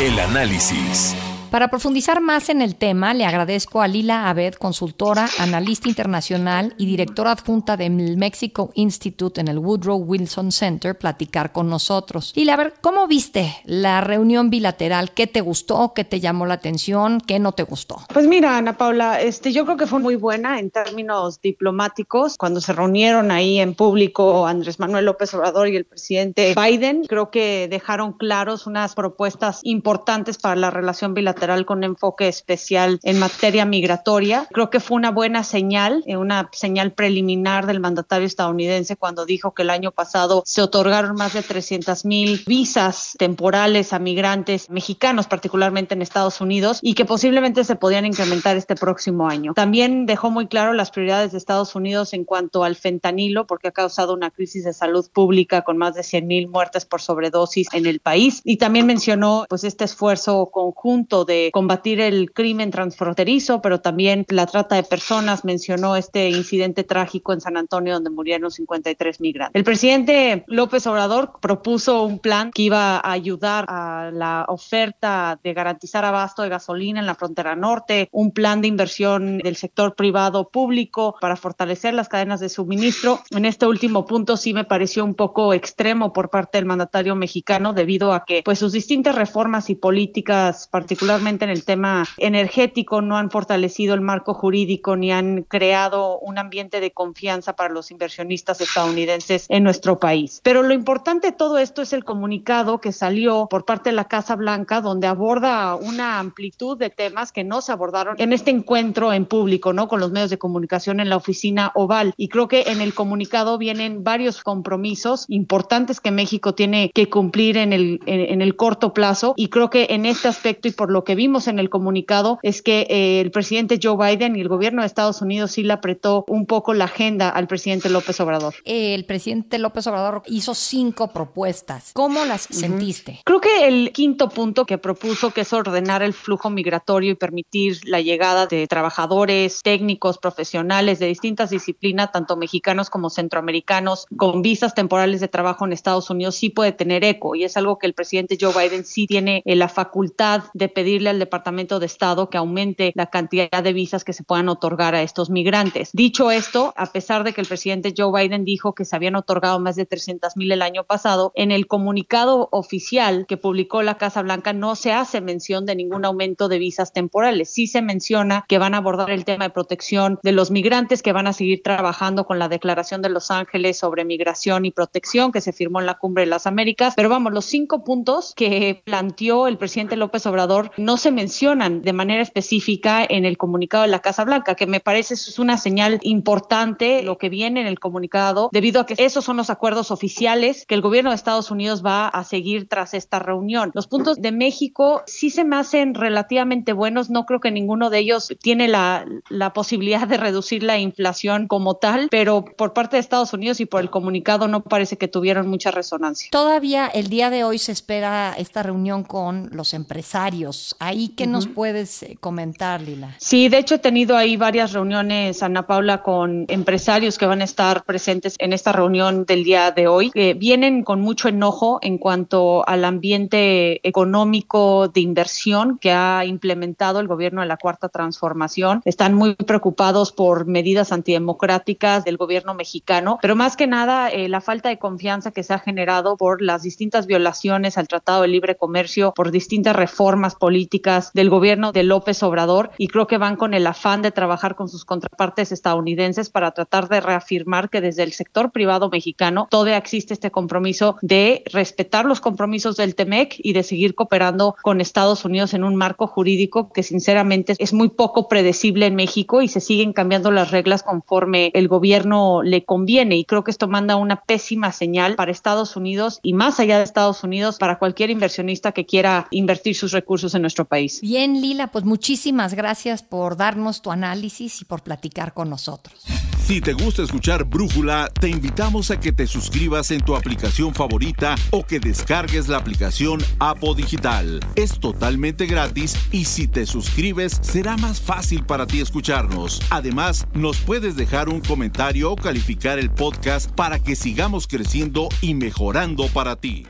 El 0.00 0.18
análisis. 0.18 1.14
Para 1.54 1.68
profundizar 1.68 2.20
más 2.20 2.48
en 2.48 2.60
el 2.60 2.74
tema, 2.74 3.14
le 3.14 3.24
agradezco 3.24 3.80
a 3.80 3.86
Lila 3.86 4.28
Abed, 4.28 4.54
consultora, 4.54 5.28
analista 5.38 5.88
internacional 5.88 6.74
y 6.78 6.86
directora 6.86 7.30
adjunta 7.30 7.76
del 7.76 8.16
Mexico 8.16 8.72
Institute 8.74 9.40
en 9.40 9.46
el 9.46 9.60
Woodrow 9.60 9.96
Wilson 9.98 10.50
Center, 10.50 10.98
platicar 10.98 11.52
con 11.52 11.70
nosotros. 11.70 12.32
Lila, 12.34 12.54
a 12.54 12.56
ver, 12.56 12.74
¿cómo 12.80 13.06
viste 13.06 13.54
la 13.66 14.00
reunión 14.00 14.50
bilateral? 14.50 15.12
¿Qué 15.12 15.28
te 15.28 15.42
gustó? 15.42 15.92
¿Qué 15.94 16.02
te 16.02 16.18
llamó 16.18 16.44
la 16.44 16.54
atención? 16.54 17.20
¿Qué 17.20 17.38
no 17.38 17.52
te 17.52 17.62
gustó? 17.62 17.98
Pues 18.12 18.26
mira, 18.26 18.56
Ana 18.56 18.76
Paula, 18.76 19.20
este, 19.20 19.52
yo 19.52 19.64
creo 19.64 19.76
que 19.76 19.86
fue 19.86 20.00
muy 20.00 20.16
buena 20.16 20.58
en 20.58 20.72
términos 20.72 21.40
diplomáticos. 21.40 22.36
Cuando 22.36 22.60
se 22.60 22.72
reunieron 22.72 23.30
ahí 23.30 23.60
en 23.60 23.76
público 23.76 24.48
Andrés 24.48 24.80
Manuel 24.80 25.04
López 25.04 25.32
Obrador 25.34 25.68
y 25.68 25.76
el 25.76 25.84
presidente 25.84 26.52
Biden, 26.56 27.04
creo 27.04 27.30
que 27.30 27.68
dejaron 27.70 28.14
claros 28.14 28.66
unas 28.66 28.96
propuestas 28.96 29.60
importantes 29.62 30.36
para 30.36 30.56
la 30.56 30.72
relación 30.72 31.14
bilateral 31.14 31.43
con 31.66 31.84
enfoque 31.84 32.26
especial 32.26 32.98
en 33.02 33.18
materia 33.18 33.66
migratoria. 33.66 34.48
Creo 34.50 34.70
que 34.70 34.80
fue 34.80 34.96
una 34.96 35.10
buena 35.10 35.44
señal, 35.44 36.02
eh, 36.06 36.16
una 36.16 36.48
señal 36.52 36.92
preliminar 36.92 37.66
del 37.66 37.80
mandatario 37.80 38.26
estadounidense 38.26 38.96
cuando 38.96 39.26
dijo 39.26 39.52
que 39.52 39.62
el 39.62 39.70
año 39.70 39.92
pasado 39.92 40.42
se 40.46 40.62
otorgaron 40.62 41.16
más 41.16 41.34
de 41.34 41.42
300 41.42 42.06
mil 42.06 42.42
visas 42.46 43.14
temporales 43.18 43.92
a 43.92 43.98
migrantes 43.98 44.70
mexicanos, 44.70 45.26
particularmente 45.26 45.94
en 45.94 46.00
Estados 46.00 46.40
Unidos, 46.40 46.78
y 46.80 46.94
que 46.94 47.04
posiblemente 47.04 47.62
se 47.64 47.76
podían 47.76 48.06
incrementar 48.06 48.56
este 48.56 48.74
próximo 48.74 49.28
año. 49.28 49.52
También 49.54 50.06
dejó 50.06 50.30
muy 50.30 50.46
claro 50.46 50.72
las 50.72 50.90
prioridades 50.90 51.32
de 51.32 51.38
Estados 51.38 51.74
Unidos 51.74 52.14
en 52.14 52.24
cuanto 52.24 52.64
al 52.64 52.74
fentanilo, 52.74 53.46
porque 53.46 53.68
ha 53.68 53.72
causado 53.72 54.14
una 54.14 54.30
crisis 54.30 54.64
de 54.64 54.72
salud 54.72 55.06
pública 55.12 55.62
con 55.62 55.76
más 55.76 55.94
de 55.94 56.02
100 56.02 56.26
mil 56.26 56.48
muertes 56.48 56.86
por 56.86 57.02
sobredosis 57.02 57.68
en 57.72 57.84
el 57.84 58.00
país. 58.00 58.40
Y 58.44 58.56
también 58.56 58.86
mencionó 58.86 59.44
pues 59.48 59.64
este 59.64 59.84
esfuerzo 59.84 60.50
conjunto 60.50 61.23
de 61.24 61.50
combatir 61.52 62.00
el 62.00 62.32
crimen 62.32 62.70
transfronterizo, 62.70 63.60
pero 63.60 63.80
también 63.80 64.24
la 64.28 64.46
trata 64.46 64.76
de 64.76 64.82
personas. 64.82 65.44
Mencionó 65.44 65.96
este 65.96 66.28
incidente 66.28 66.84
trágico 66.84 67.32
en 67.32 67.40
San 67.40 67.56
Antonio 67.56 67.94
donde 67.94 68.10
murieron 68.10 68.50
53 68.50 69.20
migrantes. 69.20 69.58
El 69.58 69.64
presidente 69.64 70.44
López 70.46 70.86
Obrador 70.86 71.32
propuso 71.40 72.02
un 72.02 72.18
plan 72.18 72.50
que 72.50 72.62
iba 72.62 72.96
a 72.96 73.12
ayudar 73.12 73.64
a 73.68 74.10
la 74.12 74.44
oferta 74.48 75.38
de 75.42 75.54
garantizar 75.54 76.04
abasto 76.04 76.42
de 76.42 76.48
gasolina 76.48 77.00
en 77.00 77.06
la 77.06 77.14
frontera 77.14 77.56
norte, 77.56 78.08
un 78.12 78.30
plan 78.30 78.60
de 78.60 78.68
inversión 78.68 79.38
del 79.38 79.56
sector 79.56 79.94
privado 79.94 80.48
público 80.48 81.16
para 81.20 81.36
fortalecer 81.36 81.94
las 81.94 82.08
cadenas 82.08 82.40
de 82.40 82.48
suministro. 82.48 83.20
En 83.30 83.44
este 83.44 83.66
último 83.66 84.06
punto 84.06 84.36
sí 84.36 84.54
me 84.54 84.64
pareció 84.64 85.04
un 85.04 85.14
poco 85.14 85.52
extremo 85.52 86.12
por 86.12 86.30
parte 86.30 86.58
del 86.58 86.66
mandatario 86.66 87.14
mexicano 87.14 87.72
debido 87.72 88.12
a 88.12 88.24
que 88.24 88.42
pues 88.44 88.58
sus 88.58 88.72
distintas 88.72 89.14
reformas 89.14 89.70
y 89.70 89.74
políticas 89.74 90.68
en 91.16 91.50
el 91.50 91.64
tema 91.64 92.04
energético, 92.18 93.00
no 93.00 93.16
han 93.16 93.30
fortalecido 93.30 93.94
el 93.94 94.00
marco 94.00 94.34
jurídico 94.34 94.96
ni 94.96 95.12
han 95.12 95.42
creado 95.42 96.18
un 96.18 96.38
ambiente 96.38 96.80
de 96.80 96.90
confianza 96.90 97.54
para 97.54 97.72
los 97.72 97.90
inversionistas 97.90 98.60
estadounidenses 98.60 99.46
en 99.48 99.62
nuestro 99.62 99.98
país. 99.98 100.40
Pero 100.42 100.62
lo 100.62 100.74
importante 100.74 101.28
de 101.28 101.32
todo 101.32 101.58
esto 101.58 101.82
es 101.82 101.92
el 101.92 102.04
comunicado 102.04 102.80
que 102.80 102.92
salió 102.92 103.46
por 103.48 103.64
parte 103.64 103.90
de 103.90 103.96
la 103.96 104.06
Casa 104.06 104.34
Blanca, 104.34 104.80
donde 104.80 105.06
aborda 105.06 105.76
una 105.76 106.18
amplitud 106.18 106.76
de 106.76 106.90
temas 106.90 107.30
que 107.30 107.44
no 107.44 107.60
se 107.60 107.72
abordaron 107.72 108.16
en 108.18 108.32
este 108.32 108.50
encuentro 108.50 109.12
en 109.12 109.26
público, 109.26 109.72
¿no? 109.72 109.86
Con 109.86 110.00
los 110.00 110.10
medios 110.10 110.30
de 110.30 110.38
comunicación 110.38 110.98
en 110.98 111.08
la 111.08 111.16
oficina 111.16 111.70
oval. 111.74 112.12
Y 112.16 112.28
creo 112.28 112.48
que 112.48 112.62
en 112.66 112.80
el 112.80 112.92
comunicado 112.92 113.56
vienen 113.56 114.02
varios 114.02 114.42
compromisos 114.42 115.26
importantes 115.28 116.00
que 116.00 116.10
México 116.10 116.54
tiene 116.54 116.90
que 116.92 117.08
cumplir 117.08 117.56
en 117.56 117.72
el, 117.72 118.00
en 118.06 118.42
el 118.42 118.56
corto 118.56 118.92
plazo. 118.92 119.34
Y 119.36 119.48
creo 119.48 119.70
que 119.70 119.86
en 119.90 120.06
este 120.06 120.28
aspecto 120.28 120.68
y 120.68 120.72
por 120.72 120.90
lo 120.90 121.03
que 121.04 121.14
vimos 121.14 121.48
en 121.48 121.58
el 121.58 121.70
comunicado 121.70 122.38
es 122.42 122.62
que 122.62 122.86
eh, 122.90 123.20
el 123.20 123.30
presidente 123.30 123.78
Joe 123.82 123.96
Biden 123.96 124.36
y 124.36 124.40
el 124.40 124.48
gobierno 124.48 124.82
de 124.82 124.86
Estados 124.86 125.22
Unidos 125.22 125.52
sí 125.52 125.62
le 125.62 125.72
apretó 125.72 126.24
un 126.28 126.46
poco 126.46 126.74
la 126.74 126.84
agenda 126.84 127.28
al 127.28 127.46
presidente 127.46 127.88
López 127.88 128.18
Obrador. 128.20 128.54
El 128.64 129.04
presidente 129.04 129.58
López 129.58 129.86
Obrador 129.86 130.22
hizo 130.26 130.54
cinco 130.54 131.08
propuestas. 131.08 131.92
¿Cómo 131.92 132.24
las 132.24 132.42
sentiste? 132.42 133.20
Creo 133.24 133.40
que 133.40 133.66
el 133.66 133.92
quinto 133.92 134.28
punto 134.28 134.66
que 134.66 134.78
propuso, 134.78 135.30
que 135.30 135.42
es 135.42 135.52
ordenar 135.52 136.02
el 136.02 136.12
flujo 136.12 136.50
migratorio 136.50 137.12
y 137.12 137.14
permitir 137.14 137.78
la 137.84 138.00
llegada 138.00 138.46
de 138.46 138.66
trabajadores, 138.66 139.60
técnicos, 139.62 140.18
profesionales 140.18 140.98
de 140.98 141.06
distintas 141.06 141.50
disciplinas, 141.50 142.12
tanto 142.12 142.36
mexicanos 142.36 142.90
como 142.90 143.10
centroamericanos, 143.10 144.06
con 144.16 144.42
visas 144.42 144.74
temporales 144.74 145.20
de 145.20 145.28
trabajo 145.28 145.64
en 145.64 145.72
Estados 145.72 146.10
Unidos, 146.10 146.34
sí 146.36 146.50
puede 146.50 146.72
tener 146.72 147.04
eco 147.04 147.34
y 147.34 147.44
es 147.44 147.56
algo 147.56 147.78
que 147.78 147.86
el 147.86 147.94
presidente 147.94 148.38
Joe 148.40 148.52
Biden 148.52 148.84
sí 148.84 149.06
tiene 149.06 149.42
eh, 149.44 149.56
la 149.56 149.68
facultad 149.68 150.44
de 150.54 150.68
pedirle 150.94 151.10
al 151.10 151.18
Departamento 151.18 151.80
de 151.80 151.86
Estado 151.86 152.30
que 152.30 152.38
aumente 152.38 152.92
la 152.94 153.06
cantidad 153.06 153.50
de 153.50 153.72
visas 153.72 154.04
que 154.04 154.12
se 154.12 154.22
puedan 154.22 154.48
otorgar 154.48 154.94
a 154.94 155.02
estos 155.02 155.28
migrantes. 155.28 155.90
Dicho 155.92 156.30
esto, 156.30 156.72
a 156.76 156.86
pesar 156.86 157.24
de 157.24 157.32
que 157.32 157.40
el 157.40 157.48
presidente 157.48 157.92
Joe 157.96 158.12
Biden 158.12 158.44
dijo 158.44 158.76
que 158.76 158.84
se 158.84 158.94
habían 158.94 159.16
otorgado 159.16 159.58
más 159.58 159.74
de 159.74 159.86
300 159.86 160.36
mil 160.36 160.52
el 160.52 160.62
año 160.62 160.84
pasado, 160.84 161.32
en 161.34 161.50
el 161.50 161.66
comunicado 161.66 162.48
oficial 162.52 163.26
que 163.26 163.36
publicó 163.36 163.82
la 163.82 163.98
Casa 163.98 164.22
Blanca 164.22 164.52
no 164.52 164.76
se 164.76 164.92
hace 164.92 165.20
mención 165.20 165.66
de 165.66 165.74
ningún 165.74 166.04
aumento 166.04 166.46
de 166.46 166.58
visas 166.58 166.92
temporales. 166.92 167.52
Sí 167.52 167.66
se 167.66 167.82
menciona 167.82 168.44
que 168.48 168.58
van 168.58 168.74
a 168.74 168.76
abordar 168.76 169.10
el 169.10 169.24
tema 169.24 169.46
de 169.46 169.50
protección 169.50 170.20
de 170.22 170.30
los 170.30 170.52
migrantes, 170.52 171.02
que 171.02 171.12
van 171.12 171.26
a 171.26 171.32
seguir 171.32 171.64
trabajando 171.64 172.24
con 172.24 172.38
la 172.38 172.48
Declaración 172.48 173.02
de 173.02 173.08
Los 173.08 173.32
Ángeles 173.32 173.78
sobre 173.78 174.04
migración 174.04 174.64
y 174.64 174.70
protección 174.70 175.32
que 175.32 175.40
se 175.40 175.52
firmó 175.52 175.80
en 175.80 175.86
la 175.86 175.98
Cumbre 175.98 176.22
de 176.22 176.30
las 176.30 176.46
Américas. 176.46 176.94
Pero 176.94 177.08
vamos, 177.08 177.32
los 177.32 177.46
cinco 177.46 177.82
puntos 177.82 178.32
que 178.36 178.80
planteó 178.84 179.48
el 179.48 179.58
presidente 179.58 179.96
López 179.96 180.24
Obrador 180.26 180.70
no 180.84 180.96
se 180.96 181.10
mencionan 181.10 181.82
de 181.82 181.92
manera 181.92 182.22
específica 182.22 183.04
en 183.08 183.24
el 183.24 183.36
comunicado 183.38 183.82
de 183.82 183.88
la 183.88 184.00
Casa 184.00 184.24
Blanca, 184.24 184.54
que 184.54 184.66
me 184.66 184.80
parece 184.80 185.14
es 185.14 185.38
una 185.38 185.56
señal 185.56 185.98
importante 186.02 187.02
lo 187.02 187.18
que 187.18 187.28
viene 187.28 187.60
en 187.60 187.66
el 187.66 187.80
comunicado, 187.80 188.50
debido 188.52 188.80
a 188.80 188.86
que 188.86 188.94
esos 188.98 189.24
son 189.24 189.36
los 189.36 189.50
acuerdos 189.50 189.90
oficiales 189.90 190.66
que 190.66 190.74
el 190.74 190.80
gobierno 190.80 191.10
de 191.10 191.16
Estados 191.16 191.50
Unidos 191.50 191.84
va 191.84 192.08
a 192.08 192.24
seguir 192.24 192.68
tras 192.68 192.94
esta 192.94 193.18
reunión. 193.18 193.70
Los 193.74 193.86
puntos 193.86 194.20
de 194.20 194.32
México 194.32 195.02
sí 195.06 195.30
se 195.30 195.44
me 195.44 195.56
hacen 195.56 195.94
relativamente 195.94 196.72
buenos, 196.72 197.10
no 197.10 197.24
creo 197.24 197.40
que 197.40 197.50
ninguno 197.50 197.90
de 197.90 197.98
ellos 197.98 198.34
tiene 198.40 198.68
la, 198.68 199.06
la 199.28 199.52
posibilidad 199.52 200.06
de 200.06 200.16
reducir 200.16 200.62
la 200.62 200.78
inflación 200.78 201.48
como 201.48 201.76
tal, 201.76 202.08
pero 202.10 202.44
por 202.44 202.72
parte 202.72 202.96
de 202.96 203.00
Estados 203.00 203.32
Unidos 203.32 203.60
y 203.60 203.66
por 203.66 203.80
el 203.80 203.90
comunicado 203.90 204.48
no 204.48 204.62
parece 204.62 204.98
que 204.98 205.08
tuvieron 205.08 205.48
mucha 205.48 205.70
resonancia. 205.70 206.28
Todavía 206.30 206.86
el 206.86 207.08
día 207.08 207.30
de 207.30 207.44
hoy 207.44 207.58
se 207.58 207.72
espera 207.72 208.34
esta 208.36 208.62
reunión 208.62 209.04
con 209.04 209.48
los 209.52 209.74
empresarios 209.74 210.73
Ahí, 210.78 211.08
¿qué 211.08 211.26
nos 211.26 211.46
puedes 211.46 212.02
eh, 212.02 212.16
comentar, 212.20 212.80
Lila? 212.80 213.14
Sí, 213.18 213.48
de 213.48 213.58
hecho 213.58 213.76
he 213.76 213.78
tenido 213.78 214.16
ahí 214.16 214.36
varias 214.36 214.72
reuniones, 214.72 215.42
Ana 215.42 215.66
Paula, 215.66 216.02
con 216.02 216.44
empresarios 216.48 217.18
que 217.18 217.26
van 217.26 217.40
a 217.40 217.44
estar 217.44 217.84
presentes 217.84 218.36
en 218.38 218.52
esta 218.52 218.72
reunión 218.72 219.24
del 219.24 219.44
día 219.44 219.70
de 219.70 219.86
hoy. 219.86 220.10
que 220.10 220.34
vienen 220.34 220.82
con 220.82 221.00
mucho 221.00 221.28
enojo 221.28 221.78
en 221.82 221.98
cuanto 221.98 222.66
al 222.68 222.84
ambiente 222.84 223.86
económico 223.86 224.88
de 224.88 225.00
inversión 225.00 225.78
que 225.78 225.92
ha 225.92 226.24
implementado 226.24 227.00
el 227.00 227.08
gobierno 227.08 227.40
de 227.40 227.46
la 227.46 227.56
Cuarta 227.56 227.88
Transformación. 227.88 228.82
Están 228.84 229.14
muy 229.14 229.34
preocupados 229.34 230.12
por 230.12 230.46
medidas 230.46 230.92
antidemocráticas 230.92 232.04
del 232.04 232.16
gobierno 232.16 232.54
mexicano, 232.54 233.18
pero 233.22 233.36
más 233.36 233.56
que 233.56 233.66
nada 233.66 234.08
eh, 234.08 234.28
la 234.28 234.40
falta 234.40 234.68
de 234.68 234.78
confianza 234.78 235.30
que 235.30 235.42
se 235.42 235.54
ha 235.54 235.58
generado 235.58 236.16
por 236.16 236.42
las 236.42 236.62
distintas 236.62 237.06
violaciones 237.06 237.78
al 237.78 237.88
Tratado 237.88 238.22
de 238.22 238.28
Libre 238.28 238.56
Comercio, 238.56 239.12
por 239.14 239.30
distintas 239.30 239.76
reformas 239.76 240.34
políticas 240.34 240.63
políticas 240.64 241.12
del 241.12 241.28
gobierno 241.28 241.72
de 241.72 241.82
López 241.82 242.22
Obrador 242.22 242.70
y 242.78 242.88
creo 242.88 243.06
que 243.06 243.18
van 243.18 243.36
con 243.36 243.52
el 243.52 243.66
afán 243.66 244.00
de 244.00 244.10
trabajar 244.10 244.54
con 244.54 244.70
sus 244.70 244.86
contrapartes 244.86 245.52
estadounidenses 245.52 246.30
para 246.30 246.52
tratar 246.52 246.88
de 246.88 247.02
reafirmar 247.02 247.68
que 247.68 247.82
desde 247.82 248.02
el 248.02 248.12
sector 248.12 248.50
privado 248.50 248.88
mexicano 248.88 249.46
todavía 249.50 249.76
existe 249.76 250.14
este 250.14 250.30
compromiso 250.30 250.96
de 251.02 251.42
respetar 251.52 252.06
los 252.06 252.22
compromisos 252.22 252.76
del 252.76 252.94
TEMEC 252.94 253.34
y 253.38 253.52
de 253.52 253.62
seguir 253.62 253.94
cooperando 253.94 254.56
con 254.62 254.80
Estados 254.80 255.26
Unidos 255.26 255.52
en 255.52 255.64
un 255.64 255.76
marco 255.76 256.06
jurídico 256.06 256.72
que 256.72 256.82
sinceramente 256.82 257.54
es 257.58 257.74
muy 257.74 257.90
poco 257.90 258.26
predecible 258.26 258.86
en 258.86 258.94
México 258.94 259.42
y 259.42 259.48
se 259.48 259.60
siguen 259.60 259.92
cambiando 259.92 260.30
las 260.30 260.50
reglas 260.50 260.82
conforme 260.82 261.50
el 261.52 261.68
gobierno 261.68 262.42
le 262.42 262.64
conviene. 262.64 263.16
Y 263.18 263.26
creo 263.26 263.44
que 263.44 263.50
esto 263.50 263.68
manda 263.68 263.96
una 263.96 264.22
pésima 264.22 264.72
señal 264.72 265.14
para 265.14 265.30
Estados 265.30 265.76
Unidos 265.76 266.20
y 266.22 266.32
más 266.32 266.58
allá 266.58 266.78
de 266.78 266.84
Estados 266.84 267.22
Unidos 267.22 267.58
para 267.58 267.78
cualquier 267.78 268.08
inversionista 268.08 268.72
que 268.72 268.86
quiera 268.86 269.28
invertir 269.30 269.74
sus 269.74 269.92
recursos 269.92 270.34
en 270.34 270.42
nuestro 270.42 270.53
país. 270.62 271.00
Bien, 271.00 271.40
Lila, 271.40 271.68
pues 271.68 271.84
muchísimas 271.84 272.54
gracias 272.54 273.02
por 273.02 273.36
darnos 273.36 273.82
tu 273.82 273.90
análisis 273.90 274.60
y 274.60 274.64
por 274.64 274.82
platicar 274.82 275.34
con 275.34 275.50
nosotros. 275.50 276.04
Si 276.46 276.60
te 276.60 276.74
gusta 276.74 277.02
escuchar 277.02 277.44
Brújula, 277.44 278.10
te 278.20 278.28
invitamos 278.28 278.90
a 278.90 279.00
que 279.00 279.12
te 279.12 279.26
suscribas 279.26 279.90
en 279.90 280.02
tu 280.02 280.14
aplicación 280.14 280.74
favorita 280.74 281.36
o 281.50 281.64
que 281.64 281.80
descargues 281.80 282.48
la 282.48 282.58
aplicación 282.58 283.20
Apo 283.38 283.74
Digital. 283.74 284.40
Es 284.54 284.78
totalmente 284.78 285.46
gratis 285.46 285.96
y 286.12 286.26
si 286.26 286.46
te 286.46 286.66
suscribes 286.66 287.38
será 287.40 287.78
más 287.78 287.98
fácil 287.98 288.44
para 288.44 288.66
ti 288.66 288.82
escucharnos. 288.82 289.62
Además, 289.70 290.26
nos 290.34 290.58
puedes 290.58 290.96
dejar 290.96 291.30
un 291.30 291.40
comentario 291.40 292.12
o 292.12 292.16
calificar 292.16 292.78
el 292.78 292.90
podcast 292.90 293.50
para 293.50 293.78
que 293.78 293.96
sigamos 293.96 294.46
creciendo 294.46 295.08
y 295.22 295.32
mejorando 295.32 296.08
para 296.08 296.36
ti. 296.36 296.66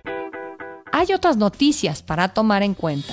Hay 0.93 1.13
otras 1.13 1.37
noticias 1.37 2.05
para 2.05 2.29
tomar 2.29 2.63
en 2.63 2.75
cuenta. 2.75 3.13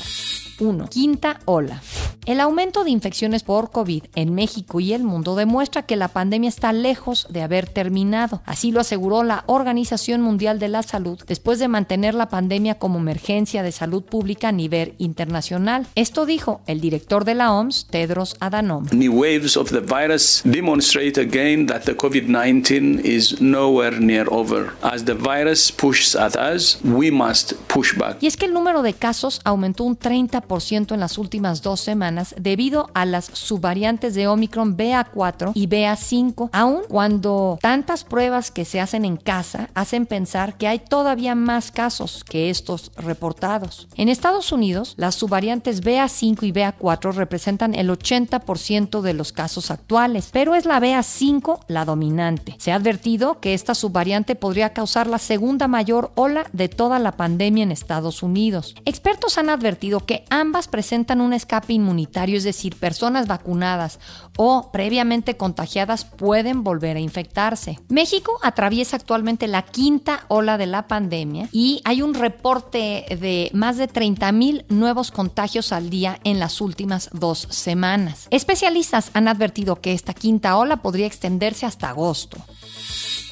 1. 0.62 0.88
Quinta 0.90 1.40
ola. 1.46 1.82
El 2.28 2.40
aumento 2.40 2.84
de 2.84 2.92
infecciones 2.92 3.42
por 3.42 3.72
COVID 3.72 4.04
en 4.14 4.36
México 4.36 4.80
y 4.80 4.94
el 4.94 5.04
mundo 5.04 5.36
demuestra 5.36 5.82
que 5.82 5.96
la 5.96 6.08
pandemia 6.08 6.50
está 6.50 6.72
lejos 6.72 7.26
de 7.32 7.42
haber 7.42 7.68
terminado. 7.68 8.44
Así 8.46 8.72
lo 8.72 8.80
aseguró 8.80 9.24
la 9.24 9.44
Organización 9.48 10.22
Mundial 10.22 10.60
de 10.60 10.68
la 10.68 10.84
Salud 10.84 11.20
después 11.26 11.58
de 11.58 11.68
mantener 11.68 12.14
la 12.14 12.30
pandemia 12.30 12.76
como 12.76 13.00
emergencia 13.00 13.64
de 13.64 13.72
salud 13.72 14.04
pública 14.04 14.50
a 14.50 14.52
nivel 14.52 14.94
internacional. 15.00 15.88
Esto 15.96 16.28
dijo 16.28 16.62
el 16.68 16.80
director 16.80 17.26
de 17.26 17.34
la 17.34 17.54
OMS, 17.54 17.88
Tedros 17.90 18.36
Adhanom. 18.40 18.86
New 18.92 19.14
waves 19.14 19.58
of 19.58 19.72
the 19.72 19.80
virus 19.80 20.44
demonstrate 20.46 21.20
again 21.20 21.66
that 21.66 21.86
the 21.86 21.98
COVID-19 21.98 23.04
is 23.04 23.42
nowhere 23.42 24.00
near 24.00 24.28
over. 24.30 24.74
As 24.84 25.06
the 25.06 25.16
virus 25.16 25.72
pushes 25.72 26.16
at 26.16 26.36
us, 26.36 26.78
we 26.84 27.10
must 27.10 27.54
push 27.68 27.98
back. 27.98 28.18
Y 28.22 28.28
es 28.28 28.38
que 28.38 28.46
el 28.46 28.54
número 28.54 28.84
de 28.84 28.94
casos 28.94 29.42
aumentó 29.44 29.86
un 29.86 29.98
30% 29.98 30.94
en 30.94 31.00
las 31.00 31.18
últimas 31.18 31.64
dos 31.64 31.80
semanas 31.80 32.11
debido 32.38 32.90
a 32.94 33.06
las 33.06 33.26
subvariantes 33.26 34.16
de 34.16 34.28
Omicron 34.28 34.78
BA4 34.78 35.52
y 35.54 35.68
BA5, 35.68 36.50
aun 36.52 36.82
cuando 36.88 37.58
tantas 37.62 38.04
pruebas 38.04 38.52
que 38.52 38.66
se 38.66 38.80
hacen 38.80 39.06
en 39.06 39.18
casa 39.18 39.70
hacen 39.74 40.06
pensar 40.06 40.58
que 40.58 40.68
hay 40.68 40.80
todavía 40.80 41.36
más 41.36 41.72
casos 41.72 42.24
que 42.24 42.50
estos 42.50 42.92
reportados. 42.96 43.88
En 43.96 44.10
Estados 44.10 44.52
Unidos, 44.52 44.94
las 44.98 45.16
subvariantes 45.16 45.84
BA5 45.84 46.44
y 46.44 46.52
BA4 46.52 47.14
representan 47.14 47.76
el 47.76 47.90
80% 47.90 49.02
de 49.02 49.14
los 49.14 49.32
casos 49.32 49.72
actuales, 49.72 50.30
pero 50.32 50.56
es 50.56 50.66
la 50.66 50.80
BA5 50.80 51.60
la 51.68 51.86
dominante. 51.86 52.56
Se 52.60 52.72
ha 52.72 52.76
advertido 52.76 53.40
que 53.40 53.54
esta 53.54 53.76
subvariante 53.76 54.36
podría 54.36 54.74
causar 54.74 55.08
la 55.08 55.18
segunda 55.18 55.68
mayor 55.68 56.12
ola 56.16 56.46
de 56.54 56.70
toda 56.70 57.00
la 57.00 57.14
pandemia 57.14 57.64
en 57.64 57.72
Estados 57.72 58.24
Unidos. 58.24 58.76
Expertos 58.86 59.38
han 59.38 59.50
advertido 59.50 60.06
que 60.06 60.26
ambas 60.30 60.68
presentan 60.68 61.22
un 61.22 61.34
escape 61.34 61.74
inmunitario 61.74 62.01
es 62.38 62.44
decir, 62.44 62.76
personas 62.76 63.28
vacunadas 63.28 64.00
o 64.38 64.72
previamente 64.72 65.38
contagiadas 65.38 66.06
pueden 66.06 66.64
volver 66.64 66.98
a 66.98 67.00
infectarse. 67.00 67.80
México 67.90 68.40
atraviesa 68.42 68.96
actualmente 68.96 69.48
la 69.48 69.64
quinta 69.64 70.26
ola 70.28 70.58
de 70.58 70.68
la 70.68 70.88
pandemia 70.88 71.50
y 71.52 71.82
hay 71.84 72.02
un 72.02 72.14
reporte 72.14 73.06
de 73.20 73.50
más 73.54 73.78
de 73.78 73.88
30 73.88 74.32
mil 74.32 74.66
nuevos 74.70 75.12
contagios 75.12 75.72
al 75.72 75.90
día 75.90 76.20
en 76.24 76.40
las 76.40 76.62
últimas 76.62 77.10
dos 77.14 77.48
semanas. 77.50 78.28
Especialistas 78.30 79.12
han 79.14 79.28
advertido 79.28 79.82
que 79.82 79.94
esta 79.94 80.14
quinta 80.14 80.58
ola 80.58 80.78
podría 80.78 81.08
extenderse 81.08 81.66
hasta 81.66 81.90
agosto. 81.90 82.38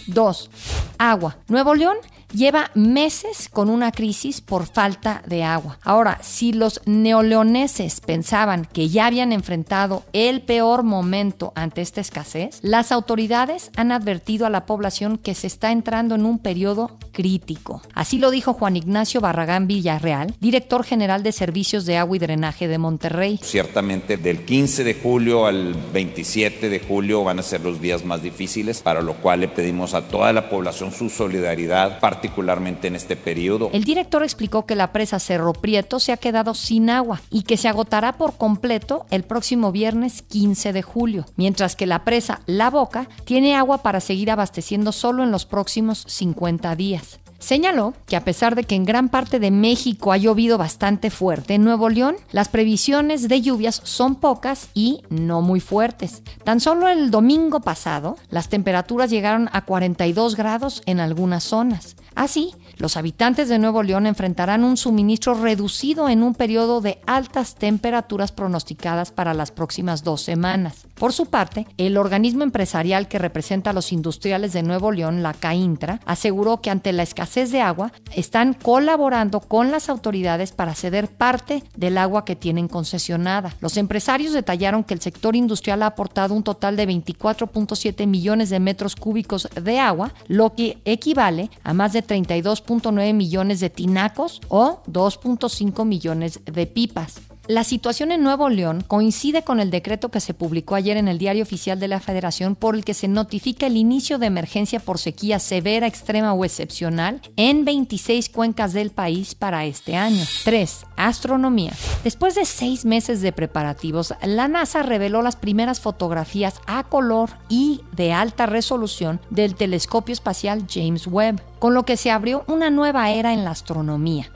2. 0.07 0.49
Agua. 0.97 1.37
Nuevo 1.47 1.75
León 1.75 1.97
lleva 2.33 2.71
meses 2.73 3.49
con 3.49 3.69
una 3.69 3.91
crisis 3.91 4.41
por 4.41 4.65
falta 4.65 5.21
de 5.25 5.43
agua. 5.43 5.79
Ahora, 5.83 6.19
si 6.21 6.53
los 6.53 6.81
neoleoneses 6.85 8.01
pensaban 8.01 8.65
que 8.65 8.89
ya 8.89 9.07
habían 9.07 9.31
enfrentado 9.31 10.03
el 10.13 10.41
peor 10.41 10.83
momento 10.83 11.51
ante 11.55 11.81
esta 11.81 12.01
escasez, 12.01 12.59
las 12.61 12.91
autoridades 12.91 13.71
han 13.75 13.91
advertido 13.91 14.45
a 14.45 14.49
la 14.49 14.65
población 14.65 15.17
que 15.17 15.35
se 15.35 15.47
está 15.47 15.71
entrando 15.71 16.15
en 16.15 16.25
un 16.25 16.39
periodo 16.39 16.97
crítico. 17.11 17.81
Así 17.93 18.17
lo 18.17 18.31
dijo 18.31 18.53
Juan 18.53 18.77
Ignacio 18.77 19.21
Barragán 19.21 19.67
Villarreal, 19.67 20.33
director 20.39 20.83
general 20.83 21.23
de 21.23 21.31
Servicios 21.31 21.85
de 21.85 21.97
Agua 21.97 22.15
y 22.15 22.19
Drenaje 22.19 22.67
de 22.67 22.77
Monterrey. 22.77 23.39
Ciertamente 23.41 24.17
del 24.17 24.45
15 24.45 24.83
de 24.83 24.93
julio 24.93 25.45
al 25.45 25.73
27 25.93 26.69
de 26.69 26.79
julio 26.79 27.23
van 27.23 27.39
a 27.39 27.43
ser 27.43 27.61
los 27.61 27.81
días 27.81 28.05
más 28.05 28.21
difíciles, 28.21 28.81
para 28.81 29.01
lo 29.01 29.15
cual 29.15 29.41
le 29.41 29.47
pedimos 29.47 29.93
a 29.93 30.07
toda 30.07 30.33
la 30.33 30.49
población 30.49 30.91
su 30.91 31.09
solidaridad, 31.09 31.99
particularmente 32.19 32.89
en 32.89 32.97
este 32.97 33.15
periodo. 33.15 33.69
El 33.71 33.85
director 33.85 34.23
explicó 34.23 34.65
que 34.65 34.75
la 34.75 34.91
presa 34.91 35.19
Cerro 35.19 35.53
Prieto 35.53 36.01
se 36.01 36.11
ha 36.11 36.17
quedado 36.17 36.53
sin 36.53 36.89
agua 36.89 37.21
y 37.31 37.43
que 37.43 37.55
se 37.55 37.69
agotará 37.69 38.17
por 38.17 38.35
completo 38.35 39.05
el 39.09 39.23
próximo 39.23 39.71
viernes 39.71 40.21
15 40.23 40.73
de 40.73 40.81
julio, 40.81 41.25
mientras 41.37 41.77
que 41.77 41.85
la 41.85 42.03
presa 42.03 42.41
La 42.45 42.69
Boca 42.69 43.07
tiene 43.23 43.55
agua 43.55 43.83
para 43.83 44.01
seguir 44.01 44.31
abasteciendo 44.31 44.91
solo 44.91 45.23
en 45.23 45.31
los 45.31 45.45
próximos 45.45 46.03
50 46.07 46.75
días. 46.75 47.19
Señaló 47.39 47.93
que 48.05 48.17
a 48.17 48.25
pesar 48.25 48.53
de 48.55 48.65
que 48.65 48.75
en 48.75 48.83
gran 48.83 49.07
parte 49.07 49.39
de 49.39 49.49
México 49.49 50.11
ha 50.11 50.17
llovido 50.17 50.57
bastante 50.57 51.09
fuerte, 51.09 51.53
en 51.53 51.63
Nuevo 51.63 51.89
León 51.89 52.17
las 52.31 52.49
previsiones 52.49 53.29
de 53.29 53.41
lluvias 53.41 53.81
son 53.85 54.15
pocas 54.15 54.69
y 54.73 55.03
no 55.09 55.41
muy 55.41 55.61
fuertes. 55.61 56.21
Tan 56.43 56.59
solo 56.59 56.89
el 56.89 57.11
domingo 57.11 57.61
pasado 57.61 58.17
las 58.29 58.49
temperaturas 58.49 59.09
llegaron 59.09 59.49
a 59.53 59.63
42 59.63 60.35
grados 60.35 60.81
en 60.85 60.99
algunas 60.99 61.45
zonas. 61.45 61.95
Así, 62.19 62.53
los 62.75 62.97
habitantes 62.97 63.47
de 63.47 63.59
Nuevo 63.59 63.81
León 63.81 64.05
enfrentarán 64.05 64.65
un 64.65 64.75
suministro 64.75 65.35
reducido 65.35 66.09
en 66.09 66.21
un 66.21 66.35
periodo 66.35 66.81
de 66.81 66.99
altas 67.07 67.55
temperaturas 67.55 68.33
pronosticadas 68.33 69.13
para 69.13 69.33
las 69.33 69.51
próximas 69.51 70.03
dos 70.03 70.21
semanas. 70.21 70.85
Por 70.95 71.13
su 71.13 71.27
parte, 71.27 71.65
el 71.77 71.95
organismo 71.95 72.43
empresarial 72.43 73.07
que 73.07 73.19
representa 73.19 73.69
a 73.69 73.73
los 73.73 73.93
industriales 73.93 74.51
de 74.51 74.63
Nuevo 74.63 74.91
León, 74.91 75.23
la 75.23 75.33
CAINTRA, 75.33 76.01
aseguró 76.05 76.59
que 76.59 76.69
ante 76.69 76.91
la 76.91 77.03
escasez 77.03 77.53
de 77.53 77.61
agua 77.61 77.93
están 78.13 78.53
colaborando 78.53 79.39
con 79.39 79.71
las 79.71 79.87
autoridades 79.87 80.51
para 80.51 80.75
ceder 80.75 81.07
parte 81.07 81.63
del 81.77 81.97
agua 81.97 82.25
que 82.25 82.35
tienen 82.35 82.67
concesionada. 82.67 83.55
Los 83.61 83.77
empresarios 83.77 84.33
detallaron 84.33 84.83
que 84.83 84.93
el 84.93 84.99
sector 84.99 85.37
industrial 85.37 85.83
ha 85.83 85.87
aportado 85.87 86.33
un 86.33 86.43
total 86.43 86.75
de 86.75 86.85
24.7 86.85 88.05
millones 88.07 88.49
de 88.49 88.59
metros 88.59 88.97
cúbicos 88.97 89.47
de 89.55 89.79
agua, 89.79 90.13
lo 90.27 90.53
que 90.53 90.79
equivale 90.83 91.49
a 91.63 91.73
más 91.73 91.93
de 91.93 92.08
32.9 92.09 93.13
millones 93.13 93.59
de 93.59 93.69
tinacos 93.69 94.41
o 94.49 94.79
2.5 94.89 95.85
millones 95.85 96.39
de 96.43 96.65
pipas. 96.65 97.28
La 97.49 97.63
situación 97.63 98.11
en 98.11 98.21
Nuevo 98.21 98.47
León 98.47 98.83
coincide 98.85 99.41
con 99.41 99.59
el 99.59 99.71
decreto 99.71 100.09
que 100.09 100.19
se 100.19 100.35
publicó 100.35 100.75
ayer 100.75 100.97
en 100.97 101.07
el 101.07 101.17
Diario 101.17 101.41
Oficial 101.41 101.79
de 101.79 101.87
la 101.87 101.99
Federación 101.99 102.55
por 102.55 102.75
el 102.75 102.85
que 102.85 102.93
se 102.93 103.07
notifica 103.07 103.65
el 103.65 103.75
inicio 103.75 104.19
de 104.19 104.27
emergencia 104.27 104.79
por 104.79 104.99
sequía 104.99 105.39
severa, 105.39 105.87
extrema 105.87 106.31
o 106.33 106.45
excepcional 106.45 107.21
en 107.37 107.65
26 107.65 108.29
cuencas 108.29 108.73
del 108.73 108.91
país 108.91 109.33
para 109.33 109.65
este 109.65 109.95
año. 109.95 110.23
3. 110.43 110.85
Astronomía. 110.95 111.73
Después 112.03 112.35
de 112.35 112.45
seis 112.45 112.85
meses 112.85 113.21
de 113.21 113.31
preparativos, 113.31 114.13
la 114.21 114.47
NASA 114.47 114.83
reveló 114.83 115.23
las 115.23 115.35
primeras 115.35 115.79
fotografías 115.79 116.61
a 116.67 116.83
color 116.83 117.31
y 117.49 117.81
de 117.95 118.13
alta 118.13 118.45
resolución 118.45 119.21
del 119.31 119.55
telescopio 119.55 120.13
espacial 120.13 120.67
James 120.69 121.07
Webb, 121.07 121.41
con 121.57 121.73
lo 121.73 121.83
que 121.83 121.97
se 121.97 122.11
abrió 122.11 122.43
una 122.47 122.69
nueva 122.69 123.09
era 123.09 123.33
en 123.33 123.43
la 123.43 123.49
astronomía. 123.49 124.29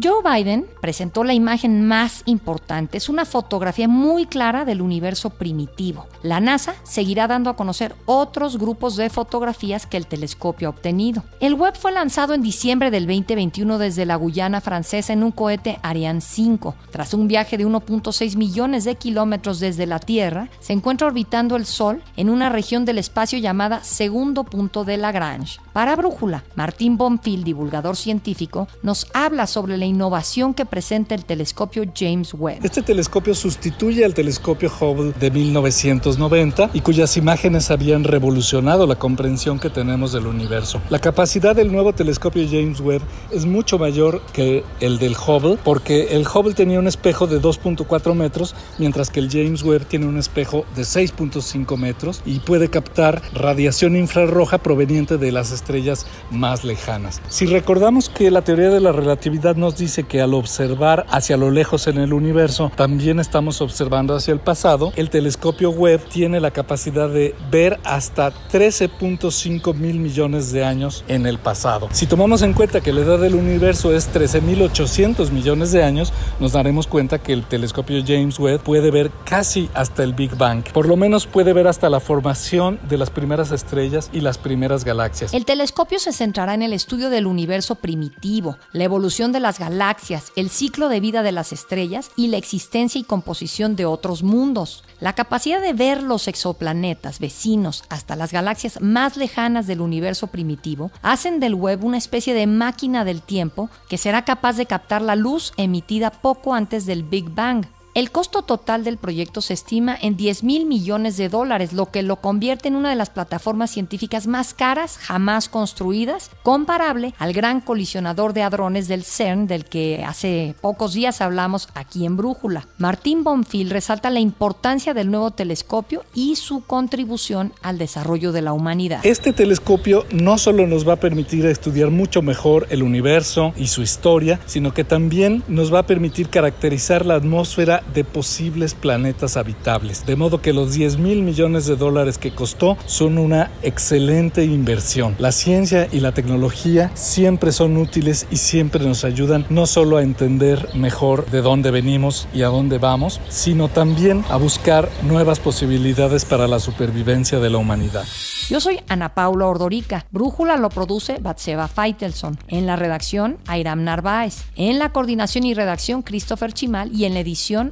Joe 0.00 0.22
Biden 0.24 0.66
presentó 0.80 1.22
la 1.22 1.34
imagen 1.34 1.86
más 1.86 2.22
importante. 2.24 2.96
Es 2.96 3.10
una 3.10 3.26
fotografía 3.26 3.88
muy 3.88 4.24
clara 4.24 4.64
del 4.64 4.80
universo 4.80 5.28
primitivo. 5.30 6.06
La 6.22 6.40
NASA 6.40 6.74
seguirá 6.82 7.26
dando 7.26 7.50
a 7.50 7.56
conocer 7.56 7.94
otros 8.06 8.56
grupos 8.56 8.96
de 8.96 9.10
fotografías 9.10 9.86
que 9.86 9.98
el 9.98 10.06
telescopio 10.06 10.68
ha 10.68 10.70
obtenido. 10.70 11.24
El 11.40 11.54
web 11.54 11.76
fue 11.76 11.92
lanzado 11.92 12.32
en 12.32 12.40
diciembre 12.40 12.90
del 12.90 13.06
2021 13.06 13.76
desde 13.76 14.06
la 14.06 14.16
Guyana 14.16 14.62
francesa 14.62 15.12
en 15.12 15.22
un 15.22 15.30
cohete 15.30 15.78
Ariane 15.82 16.22
5. 16.22 16.74
Tras 16.90 17.12
un 17.12 17.28
viaje 17.28 17.58
de 17.58 17.66
1.6 17.66 18.36
millones 18.36 18.84
de 18.84 18.94
kilómetros 18.94 19.60
desde 19.60 19.86
la 19.86 19.98
Tierra, 19.98 20.48
se 20.60 20.72
encuentra 20.72 21.08
orbitando 21.08 21.54
el 21.54 21.66
Sol 21.66 22.02
en 22.16 22.30
una 22.30 22.48
región 22.48 22.86
del 22.86 22.96
espacio 22.96 23.38
llamada 23.38 23.84
segundo 23.84 24.44
punto 24.44 24.84
de 24.84 24.96
Lagrange. 24.96 25.60
Para 25.74 25.96
Brújula, 25.96 26.44
Martín 26.54 26.96
Bonfil, 26.96 27.44
divulgador 27.44 27.96
científico, 27.96 28.68
nos 28.82 29.06
habla 29.12 29.46
sobre 29.46 29.74
el 29.74 29.81
la 29.82 29.86
innovación 29.86 30.54
que 30.54 30.64
presenta 30.64 31.16
el 31.16 31.24
telescopio 31.24 31.82
James 31.92 32.34
Webb. 32.34 32.64
Este 32.64 32.82
telescopio 32.82 33.34
sustituye 33.34 34.04
al 34.04 34.14
telescopio 34.14 34.70
Hubble 34.70 35.12
de 35.18 35.32
1990 35.32 36.70
y 36.72 36.82
cuyas 36.82 37.16
imágenes 37.16 37.68
habían 37.72 38.04
revolucionado 38.04 38.86
la 38.86 38.94
comprensión 38.94 39.58
que 39.58 39.70
tenemos 39.70 40.12
del 40.12 40.28
universo. 40.28 40.80
La 40.88 41.00
capacidad 41.00 41.56
del 41.56 41.72
nuevo 41.72 41.92
telescopio 41.92 42.46
James 42.48 42.78
Webb 42.78 43.02
es 43.32 43.44
mucho 43.44 43.76
mayor 43.76 44.22
que 44.32 44.62
el 44.78 45.00
del 45.00 45.16
Hubble 45.16 45.58
porque 45.64 46.14
el 46.14 46.28
Hubble 46.28 46.54
tenía 46.54 46.78
un 46.78 46.86
espejo 46.86 47.26
de 47.26 47.42
2.4 47.42 48.14
metros 48.14 48.54
mientras 48.78 49.10
que 49.10 49.18
el 49.18 49.30
James 49.32 49.64
Webb 49.64 49.86
tiene 49.86 50.06
un 50.06 50.16
espejo 50.16 50.64
de 50.76 50.82
6.5 50.82 51.76
metros 51.76 52.22
y 52.24 52.38
puede 52.38 52.70
captar 52.70 53.20
radiación 53.34 53.96
infrarroja 53.96 54.58
proveniente 54.58 55.18
de 55.18 55.32
las 55.32 55.50
estrellas 55.50 56.06
más 56.30 56.62
lejanas. 56.62 57.20
Si 57.26 57.46
recordamos 57.46 58.08
que 58.08 58.30
la 58.30 58.42
teoría 58.42 58.70
de 58.70 58.78
la 58.78 58.92
relatividad 58.92 59.56
nos 59.56 59.71
dice 59.76 60.04
que 60.04 60.20
al 60.20 60.34
observar 60.34 61.06
hacia 61.10 61.36
lo 61.36 61.50
lejos 61.50 61.86
en 61.86 61.98
el 61.98 62.12
universo 62.12 62.70
también 62.74 63.20
estamos 63.20 63.60
observando 63.60 64.14
hacia 64.14 64.32
el 64.32 64.40
pasado, 64.40 64.92
el 64.96 65.10
telescopio 65.10 65.70
Webb 65.70 66.08
tiene 66.08 66.40
la 66.40 66.50
capacidad 66.50 67.08
de 67.08 67.34
ver 67.50 67.78
hasta 67.84 68.32
13.5 68.50 69.74
mil 69.74 69.98
millones 69.98 70.52
de 70.52 70.64
años 70.64 71.04
en 71.08 71.26
el 71.26 71.38
pasado. 71.38 71.88
Si 71.92 72.06
tomamos 72.06 72.42
en 72.42 72.52
cuenta 72.52 72.80
que 72.80 72.92
la 72.92 73.00
edad 73.00 73.18
del 73.18 73.34
universo 73.34 73.94
es 73.94 74.12
13.800 74.12 75.30
millones 75.30 75.72
de 75.72 75.82
años, 75.82 76.12
nos 76.40 76.52
daremos 76.52 76.86
cuenta 76.86 77.18
que 77.18 77.32
el 77.32 77.44
telescopio 77.44 78.02
James 78.06 78.38
Webb 78.38 78.62
puede 78.62 78.90
ver 78.90 79.10
casi 79.24 79.68
hasta 79.74 80.02
el 80.02 80.14
Big 80.14 80.36
Bang. 80.36 80.64
Por 80.72 80.86
lo 80.86 80.96
menos 80.96 81.26
puede 81.26 81.52
ver 81.52 81.66
hasta 81.66 81.88
la 81.90 82.00
formación 82.00 82.78
de 82.88 82.98
las 82.98 83.10
primeras 83.10 83.50
estrellas 83.52 84.10
y 84.12 84.20
las 84.20 84.38
primeras 84.38 84.84
galaxias. 84.84 85.34
El 85.34 85.44
telescopio 85.44 85.98
se 85.98 86.12
centrará 86.12 86.54
en 86.54 86.62
el 86.62 86.72
estudio 86.72 87.10
del 87.10 87.26
universo 87.26 87.76
primitivo, 87.76 88.58
la 88.72 88.84
evolución 88.84 89.32
de 89.32 89.40
las 89.40 89.58
galaxias, 89.62 90.32
el 90.34 90.50
ciclo 90.50 90.88
de 90.88 90.98
vida 90.98 91.22
de 91.22 91.30
las 91.30 91.52
estrellas 91.52 92.10
y 92.16 92.26
la 92.26 92.36
existencia 92.36 93.00
y 93.00 93.04
composición 93.04 93.76
de 93.76 93.86
otros 93.86 94.24
mundos. 94.24 94.82
La 94.98 95.12
capacidad 95.14 95.62
de 95.62 95.72
ver 95.72 96.02
los 96.02 96.26
exoplanetas 96.26 97.20
vecinos 97.20 97.84
hasta 97.88 98.16
las 98.16 98.32
galaxias 98.32 98.80
más 98.80 99.16
lejanas 99.16 99.68
del 99.68 99.80
universo 99.80 100.26
primitivo 100.26 100.90
hacen 101.00 101.38
del 101.38 101.54
web 101.54 101.84
una 101.84 101.98
especie 101.98 102.34
de 102.34 102.48
máquina 102.48 103.04
del 103.04 103.22
tiempo 103.22 103.70
que 103.88 103.98
será 103.98 104.24
capaz 104.24 104.56
de 104.56 104.66
captar 104.66 105.00
la 105.00 105.14
luz 105.14 105.52
emitida 105.56 106.10
poco 106.10 106.54
antes 106.54 106.84
del 106.84 107.04
Big 107.04 107.30
Bang. 107.30 107.64
El 107.94 108.10
costo 108.10 108.40
total 108.40 108.84
del 108.84 108.96
proyecto 108.96 109.42
se 109.42 109.52
estima 109.52 109.94
en 110.00 110.16
10 110.16 110.44
mil 110.44 110.64
millones 110.64 111.18
de 111.18 111.28
dólares, 111.28 111.74
lo 111.74 111.90
que 111.90 112.02
lo 112.02 112.16
convierte 112.16 112.68
en 112.68 112.76
una 112.76 112.88
de 112.88 112.96
las 112.96 113.10
plataformas 113.10 113.70
científicas 113.70 114.26
más 114.26 114.54
caras 114.54 114.96
jamás 114.96 115.50
construidas, 115.50 116.30
comparable 116.42 117.12
al 117.18 117.34
gran 117.34 117.60
colisionador 117.60 118.32
de 118.32 118.44
hadrones 118.44 118.88
del 118.88 119.04
CERN 119.04 119.46
del 119.46 119.66
que 119.66 120.04
hace 120.06 120.54
pocos 120.62 120.94
días 120.94 121.20
hablamos 121.20 121.68
aquí 121.74 122.06
en 122.06 122.16
Brújula. 122.16 122.66
Martín 122.78 123.24
Bonfil 123.24 123.68
resalta 123.68 124.08
la 124.08 124.20
importancia 124.20 124.94
del 124.94 125.10
nuevo 125.10 125.30
telescopio 125.32 126.02
y 126.14 126.36
su 126.36 126.62
contribución 126.64 127.52
al 127.60 127.76
desarrollo 127.76 128.32
de 128.32 128.40
la 128.40 128.54
humanidad. 128.54 129.00
Este 129.04 129.34
telescopio 129.34 130.06
no 130.10 130.38
solo 130.38 130.66
nos 130.66 130.88
va 130.88 130.94
a 130.94 131.00
permitir 131.00 131.44
estudiar 131.44 131.90
mucho 131.90 132.22
mejor 132.22 132.66
el 132.70 132.82
universo 132.82 133.52
y 133.58 133.66
su 133.66 133.82
historia, 133.82 134.40
sino 134.46 134.72
que 134.72 134.84
también 134.84 135.42
nos 135.46 135.74
va 135.74 135.80
a 135.80 135.86
permitir 135.86 136.30
caracterizar 136.30 137.04
la 137.04 137.16
atmósfera 137.16 137.81
de 137.94 138.04
posibles 138.04 138.74
planetas 138.74 139.36
habitables. 139.36 140.06
De 140.06 140.16
modo 140.16 140.40
que 140.40 140.52
los 140.52 140.74
10 140.74 140.98
mil 140.98 141.22
millones 141.22 141.66
de 141.66 141.76
dólares 141.76 142.18
que 142.18 142.34
costó 142.34 142.76
son 142.86 143.18
una 143.18 143.50
excelente 143.62 144.44
inversión. 144.44 145.14
La 145.18 145.32
ciencia 145.32 145.88
y 145.90 146.00
la 146.00 146.12
tecnología 146.12 146.90
siempre 146.94 147.52
son 147.52 147.76
útiles 147.76 148.26
y 148.30 148.36
siempre 148.36 148.84
nos 148.84 149.04
ayudan 149.04 149.46
no 149.50 149.66
solo 149.66 149.96
a 149.96 150.02
entender 150.02 150.68
mejor 150.74 151.26
de 151.30 151.42
dónde 151.42 151.70
venimos 151.70 152.28
y 152.34 152.42
a 152.42 152.48
dónde 152.48 152.78
vamos, 152.78 153.20
sino 153.28 153.68
también 153.68 154.24
a 154.28 154.36
buscar 154.36 154.88
nuevas 155.02 155.40
posibilidades 155.40 156.24
para 156.24 156.48
la 156.48 156.60
supervivencia 156.60 157.38
de 157.38 157.50
la 157.50 157.58
humanidad. 157.58 158.04
Yo 158.48 158.60
soy 158.60 158.80
Ana 158.88 159.14
Paula 159.14 159.46
Ordorica. 159.46 160.06
Brújula 160.10 160.56
lo 160.56 160.68
produce 160.68 161.18
Batseva 161.20 161.68
Feitelson. 161.68 162.38
En 162.48 162.66
la 162.66 162.76
redacción, 162.76 163.38
Airam 163.46 163.84
Narváez. 163.84 164.44
En 164.56 164.78
la 164.78 164.92
coordinación 164.92 165.44
y 165.44 165.54
redacción, 165.54 166.02
Christopher 166.02 166.52
Chimal. 166.52 166.92
Y 166.92 167.04
en 167.04 167.14
la 167.14 167.20
edición, 167.20 167.71